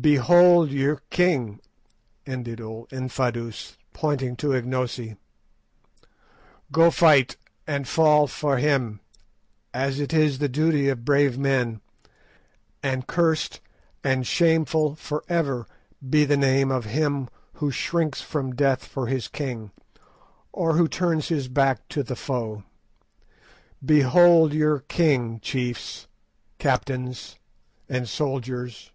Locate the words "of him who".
16.70-17.70